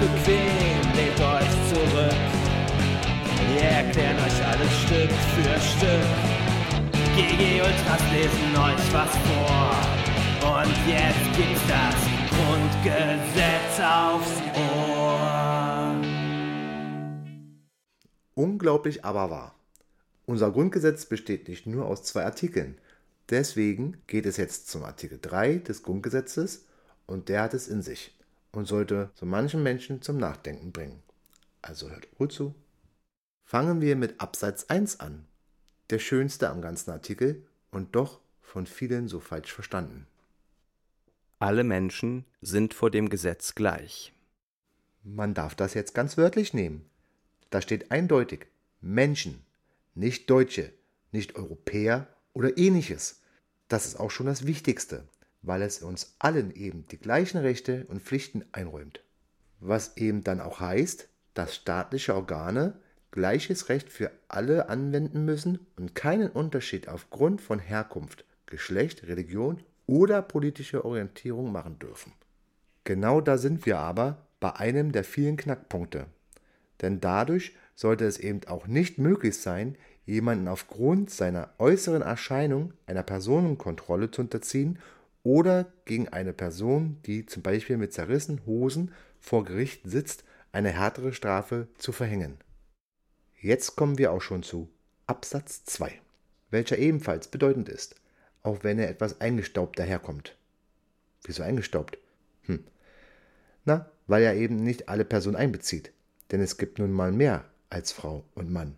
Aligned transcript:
bequem, 0.00 0.80
lehnt 0.96 1.20
euch 1.20 1.52
zurück. 1.68 2.20
Wir 3.52 3.62
erklären 3.62 4.16
euch 4.16 4.46
alles 4.46 4.72
Stück 4.82 5.12
für 5.34 5.60
Stück. 5.60 6.08
GG 7.16 7.60
Ultras 7.60 8.02
lesen 8.12 8.56
euch 8.56 8.92
was 8.92 9.12
vor. 9.28 9.70
Und 10.42 10.74
jetzt 10.88 11.36
gibt's 11.36 11.60
das 11.68 11.96
Grundgesetz 12.30 13.80
aufs 13.80 14.40
Ohr. 14.56 15.94
Unglaublich 18.34 19.04
aber 19.04 19.30
wahr. 19.30 19.54
Unser 20.24 20.50
Grundgesetz 20.50 21.04
besteht 21.04 21.48
nicht 21.48 21.66
nur 21.66 21.86
aus 21.86 22.04
zwei 22.04 22.24
Artikeln. 22.24 22.78
Deswegen 23.28 23.98
geht 24.06 24.24
es 24.24 24.38
jetzt 24.38 24.68
zum 24.68 24.84
Artikel 24.84 25.18
3 25.20 25.58
des 25.58 25.82
Grundgesetzes 25.82 26.64
und 27.06 27.28
der 27.28 27.42
hat 27.42 27.54
es 27.54 27.68
in 27.68 27.82
sich 27.82 28.14
und 28.52 28.66
sollte 28.66 29.10
so 29.14 29.26
manchen 29.26 29.62
Menschen 29.62 30.02
zum 30.02 30.18
Nachdenken 30.18 30.72
bringen. 30.72 31.02
Also 31.62 31.90
hört 31.90 32.10
gut 32.16 32.32
zu. 32.32 32.54
Fangen 33.44 33.80
wir 33.80 33.96
mit 33.96 34.20
Absatz 34.20 34.64
1 34.64 35.00
an. 35.00 35.26
Der 35.90 35.98
schönste 35.98 36.50
am 36.50 36.62
ganzen 36.62 36.90
Artikel 36.90 37.46
und 37.70 37.94
doch 37.94 38.20
von 38.40 38.66
vielen 38.66 39.08
so 39.08 39.20
falsch 39.20 39.52
verstanden. 39.52 40.06
Alle 41.38 41.64
Menschen 41.64 42.24
sind 42.40 42.74
vor 42.74 42.90
dem 42.90 43.08
Gesetz 43.08 43.54
gleich. 43.54 44.12
Man 45.02 45.34
darf 45.34 45.54
das 45.54 45.74
jetzt 45.74 45.94
ganz 45.94 46.16
wörtlich 46.16 46.52
nehmen. 46.52 46.88
Da 47.48 47.60
steht 47.60 47.90
eindeutig 47.90 48.46
Menschen, 48.80 49.44
nicht 49.94 50.28
Deutsche, 50.30 50.72
nicht 51.12 51.36
Europäer 51.36 52.06
oder 52.32 52.56
ähnliches. 52.58 53.22
Das 53.68 53.86
ist 53.86 53.98
auch 53.98 54.10
schon 54.10 54.26
das 54.26 54.46
Wichtigste 54.46 55.04
weil 55.42 55.62
es 55.62 55.82
uns 55.82 56.14
allen 56.18 56.50
eben 56.50 56.86
die 56.90 56.98
gleichen 56.98 57.38
Rechte 57.38 57.86
und 57.88 58.02
Pflichten 58.02 58.44
einräumt. 58.52 59.00
Was 59.60 59.96
eben 59.96 60.22
dann 60.22 60.40
auch 60.40 60.60
heißt, 60.60 61.08
dass 61.34 61.54
staatliche 61.54 62.14
Organe 62.14 62.74
gleiches 63.10 63.68
Recht 63.68 63.88
für 63.88 64.10
alle 64.28 64.68
anwenden 64.68 65.24
müssen 65.24 65.66
und 65.76 65.94
keinen 65.94 66.30
Unterschied 66.30 66.88
aufgrund 66.88 67.40
von 67.40 67.58
Herkunft, 67.58 68.24
Geschlecht, 68.46 69.06
Religion 69.06 69.62
oder 69.86 70.22
politischer 70.22 70.84
Orientierung 70.84 71.50
machen 71.50 71.78
dürfen. 71.78 72.12
Genau 72.84 73.20
da 73.20 73.38
sind 73.38 73.66
wir 73.66 73.78
aber 73.78 74.26
bei 74.38 74.54
einem 74.56 74.92
der 74.92 75.04
vielen 75.04 75.36
Knackpunkte. 75.36 76.06
Denn 76.80 77.00
dadurch 77.00 77.54
sollte 77.74 78.04
es 78.06 78.18
eben 78.18 78.40
auch 78.46 78.66
nicht 78.66 78.98
möglich 78.98 79.38
sein, 79.38 79.76
jemanden 80.06 80.48
aufgrund 80.48 81.10
seiner 81.10 81.50
äußeren 81.58 82.02
Erscheinung 82.02 82.72
einer 82.86 83.02
Personenkontrolle 83.02 84.10
zu 84.10 84.22
unterziehen 84.22 84.78
oder 85.22 85.72
gegen 85.84 86.08
eine 86.08 86.32
Person, 86.32 86.98
die 87.06 87.26
zum 87.26 87.42
Beispiel 87.42 87.76
mit 87.76 87.92
zerrissenen 87.92 88.44
Hosen 88.46 88.92
vor 89.18 89.44
Gericht 89.44 89.82
sitzt, 89.84 90.24
eine 90.52 90.70
härtere 90.70 91.12
Strafe 91.12 91.68
zu 91.78 91.92
verhängen. 91.92 92.38
Jetzt 93.40 93.76
kommen 93.76 93.98
wir 93.98 94.12
auch 94.12 94.22
schon 94.22 94.42
zu 94.42 94.68
Absatz 95.06 95.64
2, 95.64 95.92
welcher 96.50 96.78
ebenfalls 96.78 97.28
bedeutend 97.28 97.68
ist, 97.68 97.96
auch 98.42 98.62
wenn 98.62 98.78
er 98.78 98.88
etwas 98.88 99.20
eingestaubt 99.20 99.78
daherkommt. 99.78 100.36
Wieso 101.24 101.42
eingestaubt? 101.42 101.98
Hm. 102.42 102.64
Na, 103.64 103.90
weil 104.06 104.22
er 104.22 104.34
eben 104.34 104.56
nicht 104.56 104.88
alle 104.88 105.04
Personen 105.04 105.36
einbezieht, 105.36 105.92
denn 106.30 106.40
es 106.40 106.56
gibt 106.56 106.78
nun 106.78 106.92
mal 106.92 107.12
mehr 107.12 107.44
als 107.68 107.92
Frau 107.92 108.24
und 108.34 108.50
Mann. 108.50 108.76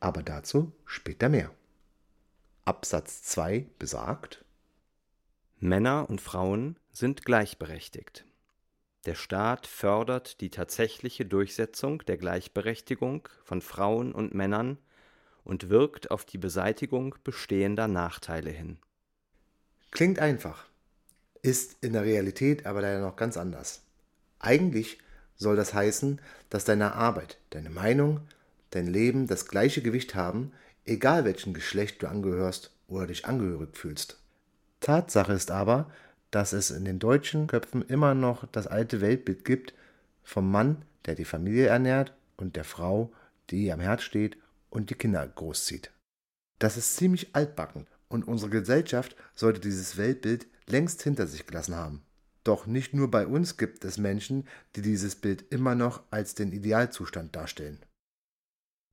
Aber 0.00 0.22
dazu 0.22 0.72
später 0.84 1.28
mehr. 1.28 1.50
Absatz 2.64 3.22
2 3.22 3.66
besagt, 3.78 4.44
Männer 5.58 6.08
und 6.10 6.20
Frauen 6.20 6.78
sind 6.92 7.24
gleichberechtigt. 7.24 8.24
Der 9.06 9.14
Staat 9.14 9.66
fördert 9.66 10.40
die 10.40 10.50
tatsächliche 10.50 11.26
Durchsetzung 11.26 12.04
der 12.06 12.16
Gleichberechtigung 12.16 13.28
von 13.44 13.60
Frauen 13.60 14.12
und 14.12 14.34
Männern 14.34 14.78
und 15.44 15.68
wirkt 15.68 16.10
auf 16.10 16.24
die 16.24 16.38
Beseitigung 16.38 17.14
bestehender 17.22 17.86
Nachteile 17.86 18.50
hin. 18.50 18.78
Klingt 19.90 20.18
einfach, 20.18 20.66
ist 21.42 21.76
in 21.82 21.92
der 21.92 22.04
Realität 22.04 22.66
aber 22.66 22.80
leider 22.80 23.00
noch 23.00 23.16
ganz 23.16 23.36
anders. 23.36 23.82
Eigentlich 24.38 24.98
soll 25.36 25.56
das 25.56 25.74
heißen, 25.74 26.20
dass 26.48 26.64
deine 26.64 26.94
Arbeit, 26.94 27.38
deine 27.50 27.70
Meinung, 27.70 28.20
dein 28.70 28.86
Leben 28.86 29.26
das 29.26 29.46
gleiche 29.46 29.82
Gewicht 29.82 30.14
haben, 30.14 30.52
egal 30.84 31.24
welchem 31.24 31.52
Geschlecht 31.52 32.02
du 32.02 32.08
angehörst 32.08 32.74
oder 32.88 33.06
dich 33.06 33.26
angehörig 33.26 33.76
fühlst. 33.76 34.18
Tatsache 34.84 35.32
ist 35.32 35.50
aber, 35.50 35.90
dass 36.30 36.52
es 36.52 36.70
in 36.70 36.84
den 36.84 36.98
deutschen 36.98 37.46
Köpfen 37.46 37.80
immer 37.82 38.14
noch 38.14 38.46
das 38.52 38.66
alte 38.66 39.00
Weltbild 39.00 39.44
gibt 39.46 39.72
vom 40.22 40.50
Mann, 40.50 40.84
der 41.06 41.14
die 41.14 41.24
Familie 41.24 41.68
ernährt, 41.68 42.14
und 42.36 42.56
der 42.56 42.64
Frau, 42.64 43.10
die 43.48 43.72
am 43.72 43.80
Herd 43.80 44.02
steht 44.02 44.36
und 44.68 44.90
die 44.90 44.94
Kinder 44.94 45.26
großzieht. 45.26 45.90
Das 46.58 46.76
ist 46.76 46.96
ziemlich 46.96 47.34
altbacken 47.34 47.86
und 48.08 48.28
unsere 48.28 48.50
Gesellschaft 48.50 49.16
sollte 49.34 49.60
dieses 49.60 49.96
Weltbild 49.96 50.46
längst 50.66 51.02
hinter 51.02 51.26
sich 51.26 51.46
gelassen 51.46 51.76
haben. 51.76 52.02
Doch 52.42 52.66
nicht 52.66 52.92
nur 52.92 53.10
bei 53.10 53.26
uns 53.26 53.56
gibt 53.56 53.86
es 53.86 53.96
Menschen, 53.96 54.46
die 54.76 54.82
dieses 54.82 55.14
Bild 55.14 55.50
immer 55.50 55.74
noch 55.74 56.02
als 56.10 56.34
den 56.34 56.52
Idealzustand 56.52 57.34
darstellen. 57.34 57.78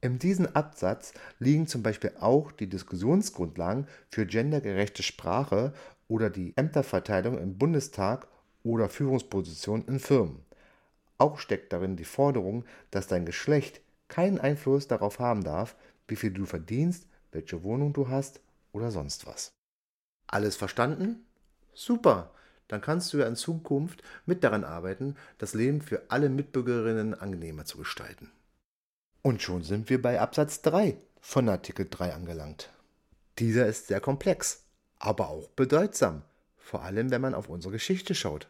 In 0.00 0.20
diesem 0.20 0.46
Absatz 0.46 1.12
liegen 1.40 1.66
zum 1.66 1.82
Beispiel 1.82 2.12
auch 2.20 2.52
die 2.52 2.68
Diskussionsgrundlagen 2.68 3.88
für 4.10 4.26
gendergerechte 4.26 5.02
Sprache 5.02 5.72
oder 6.06 6.30
die 6.30 6.56
Ämterverteilung 6.56 7.36
im 7.38 7.58
Bundestag 7.58 8.28
oder 8.62 8.88
Führungspositionen 8.88 9.88
in 9.88 9.98
Firmen. 9.98 10.44
Auch 11.18 11.40
steckt 11.40 11.72
darin 11.72 11.96
die 11.96 12.04
Forderung, 12.04 12.64
dass 12.92 13.08
dein 13.08 13.26
Geschlecht 13.26 13.80
keinen 14.06 14.38
Einfluss 14.38 14.86
darauf 14.86 15.18
haben 15.18 15.42
darf, 15.42 15.74
wie 16.06 16.16
viel 16.16 16.30
du 16.30 16.46
verdienst, 16.46 17.06
welche 17.32 17.64
Wohnung 17.64 17.92
du 17.92 18.08
hast 18.08 18.40
oder 18.72 18.92
sonst 18.92 19.26
was. 19.26 19.50
Alles 20.28 20.54
verstanden? 20.54 21.26
Super! 21.74 22.30
Dann 22.68 22.82
kannst 22.82 23.12
du 23.12 23.18
ja 23.18 23.26
in 23.26 23.34
Zukunft 23.34 24.02
mit 24.26 24.44
daran 24.44 24.62
arbeiten, 24.62 25.16
das 25.38 25.54
Leben 25.54 25.80
für 25.80 26.02
alle 26.10 26.28
Mitbürgerinnen 26.28 27.14
angenehmer 27.14 27.64
zu 27.64 27.78
gestalten. 27.78 28.30
Und 29.22 29.42
schon 29.42 29.62
sind 29.62 29.90
wir 29.90 30.00
bei 30.00 30.20
Absatz 30.20 30.62
3 30.62 30.96
von 31.20 31.48
Artikel 31.48 31.86
3 31.90 32.14
angelangt. 32.14 32.70
Dieser 33.38 33.66
ist 33.66 33.88
sehr 33.88 34.00
komplex, 34.00 34.64
aber 34.98 35.28
auch 35.28 35.48
bedeutsam, 35.50 36.22
vor 36.56 36.82
allem 36.82 37.10
wenn 37.10 37.20
man 37.20 37.34
auf 37.34 37.48
unsere 37.48 37.72
Geschichte 37.72 38.14
schaut. 38.14 38.48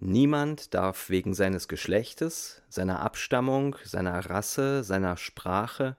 Niemand 0.00 0.74
darf 0.74 1.10
wegen 1.10 1.34
seines 1.34 1.66
Geschlechtes, 1.66 2.62
seiner 2.68 3.00
Abstammung, 3.00 3.76
seiner 3.84 4.18
Rasse, 4.30 4.84
seiner 4.84 5.16
Sprache, 5.16 5.96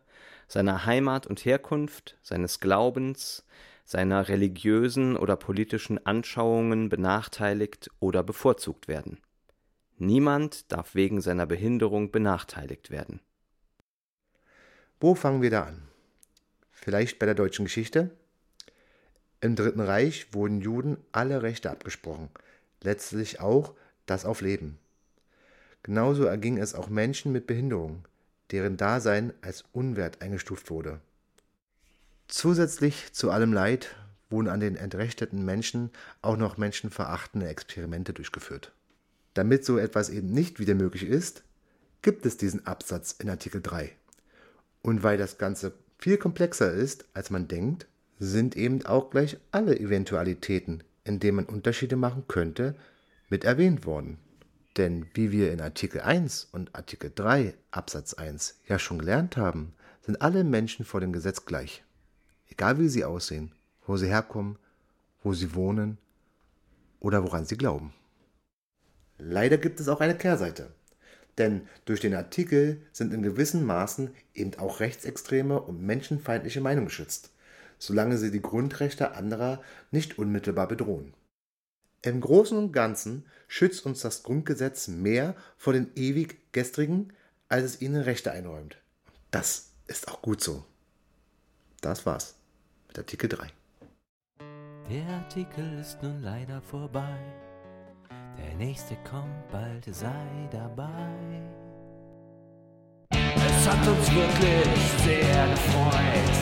seiner 0.47 0.85
Heimat 0.85 1.27
und 1.27 1.43
Herkunft, 1.43 2.17
seines 2.21 2.59
Glaubens, 2.59 3.45
seiner 3.83 4.29
religiösen 4.29 5.17
oder 5.17 5.35
politischen 5.35 6.05
Anschauungen 6.05 6.89
benachteiligt 6.89 7.89
oder 7.99 8.23
bevorzugt 8.23 8.87
werden. 8.87 9.19
Niemand 9.97 10.71
darf 10.71 10.95
wegen 10.95 11.19
seiner 11.19 11.45
Behinderung 11.45 12.11
benachteiligt 12.11 12.89
werden. 12.89 13.19
Wo 15.01 15.15
fangen 15.15 15.41
wir 15.41 15.49
da 15.49 15.63
an? 15.63 15.81
Vielleicht 16.71 17.19
bei 17.19 17.25
der 17.25 17.35
deutschen 17.35 17.63
Geschichte? 17.65 18.11
Im 19.39 19.55
Dritten 19.55 19.79
Reich 19.79 20.33
wurden 20.33 20.59
Juden 20.59 20.97
alle 21.13 21.41
Rechte 21.41 21.71
abgesprochen, 21.71 22.29
letztlich 22.81 23.39
auch 23.39 23.73
das 24.05 24.25
auf 24.25 24.41
Leben. 24.41 24.77
Genauso 25.83 26.25
erging 26.25 26.57
es 26.57 26.75
auch 26.75 26.89
Menschen 26.89 27.31
mit 27.31 27.47
Behinderung, 27.47 28.03
deren 28.51 28.75
Dasein 28.75 29.31
als 29.41 29.63
unwert 29.71 30.21
eingestuft 30.21 30.69
wurde. 30.69 30.99
Zusätzlich 32.27 33.13
zu 33.13 33.31
allem 33.31 33.53
Leid 33.53 33.95
wurden 34.29 34.49
an 34.49 34.59
den 34.59 34.75
entrechteten 34.75 35.45
Menschen 35.45 35.91
auch 36.21 36.35
noch 36.35 36.57
menschenverachtende 36.57 37.47
Experimente 37.47 38.11
durchgeführt. 38.11 38.73
Damit 39.33 39.63
so 39.63 39.77
etwas 39.77 40.09
eben 40.09 40.31
nicht 40.31 40.59
wieder 40.59 40.75
möglich 40.75 41.03
ist, 41.03 41.43
gibt 42.01 42.25
es 42.25 42.35
diesen 42.35 42.67
Absatz 42.67 43.15
in 43.17 43.29
Artikel 43.29 43.61
3. 43.61 43.95
Und 44.81 45.03
weil 45.03 45.17
das 45.17 45.37
Ganze 45.37 45.73
viel 45.97 46.17
komplexer 46.17 46.71
ist, 46.71 47.05
als 47.13 47.29
man 47.29 47.47
denkt, 47.47 47.87
sind 48.19 48.55
eben 48.55 48.85
auch 48.85 49.09
gleich 49.09 49.37
alle 49.51 49.77
Eventualitäten, 49.79 50.83
in 51.03 51.19
denen 51.19 51.37
man 51.37 51.45
Unterschiede 51.45 51.95
machen 51.95 52.25
könnte, 52.27 52.75
mit 53.29 53.43
erwähnt 53.43 53.85
worden. 53.85 54.17
Denn 54.77 55.07
wie 55.13 55.31
wir 55.31 55.51
in 55.51 55.61
Artikel 55.61 56.01
1 56.01 56.49
und 56.51 56.73
Artikel 56.75 57.11
3 57.13 57.53
Absatz 57.71 58.13
1 58.13 58.59
ja 58.67 58.79
schon 58.79 58.99
gelernt 58.99 59.35
haben, 59.37 59.73
sind 60.01 60.21
alle 60.21 60.43
Menschen 60.43 60.85
vor 60.85 61.01
dem 61.01 61.11
Gesetz 61.11 61.45
gleich. 61.45 61.83
Egal 62.47 62.79
wie 62.79 62.89
sie 62.89 63.05
aussehen, 63.05 63.51
wo 63.85 63.97
sie 63.97 64.07
herkommen, 64.07 64.57
wo 65.23 65.33
sie 65.33 65.53
wohnen 65.53 65.97
oder 66.99 67.23
woran 67.23 67.45
sie 67.45 67.57
glauben. 67.57 67.93
Leider 69.17 69.57
gibt 69.57 69.79
es 69.79 69.89
auch 69.89 69.99
eine 69.99 70.17
Kehrseite. 70.17 70.71
Denn 71.39 71.67
durch 71.85 72.01
den 72.01 72.13
Artikel 72.13 72.81
sind 72.91 73.13
in 73.13 73.23
gewissen 73.23 73.65
Maßen 73.65 74.13
eben 74.35 74.59
auch 74.59 74.81
rechtsextreme 74.81 75.59
und 75.59 75.81
menschenfeindliche 75.81 76.61
Meinungen 76.61 76.87
geschützt, 76.87 77.31
solange 77.79 78.17
sie 78.17 78.29
die 78.29 78.41
Grundrechte 78.41 79.13
anderer 79.13 79.63
nicht 79.89 80.19
unmittelbar 80.19 80.67
bedrohen. 80.67 81.13
Im 82.01 82.21
Großen 82.21 82.57
und 82.57 82.73
Ganzen 82.73 83.25
schützt 83.47 83.85
uns 83.85 84.01
das 84.01 84.23
Grundgesetz 84.23 84.89
mehr 84.89 85.35
vor 85.57 85.73
den 85.73 85.91
ewig 85.95 86.37
Gestrigen, 86.51 87.13
als 87.47 87.63
es 87.63 87.81
ihnen 87.81 88.01
Rechte 88.01 88.31
einräumt. 88.31 88.77
Das 89.31 89.71
ist 89.87 90.07
auch 90.09 90.21
gut 90.21 90.41
so. 90.41 90.65
Das 91.81 92.05
war's 92.05 92.35
mit 92.87 92.99
Artikel 92.99 93.29
3. 93.29 93.47
Der 94.89 95.05
Artikel 95.07 95.79
ist 95.79 96.01
nun 96.03 96.21
leider 96.21 96.61
vorbei. 96.61 97.17
Der 98.45 98.55
nächste 98.55 98.95
kommt 99.09 99.49
bald, 99.51 99.85
sei 99.93 100.47
dabei. 100.51 100.87
Es 103.11 103.69
hat 103.69 103.87
uns 103.87 104.13
wirklich 104.13 104.79
sehr 105.03 105.47
gefreut. 105.47 106.39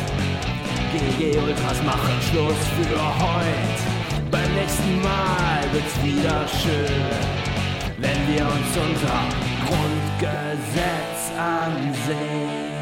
GG 0.91 1.37
Ultras 1.37 1.83
machen 1.83 2.21
Schluss 2.21 2.67
für 2.77 2.99
heute. 3.21 4.31
Beim 4.31 4.53
nächsten 4.53 5.01
Mal 5.01 5.63
wird's 5.71 6.03
wieder 6.03 6.47
schön, 6.47 7.05
wenn 7.97 8.27
wir 8.27 8.45
uns 8.45 8.77
unser 8.77 9.19
Grundgesetz 9.65 11.31
ansehen. 11.37 12.76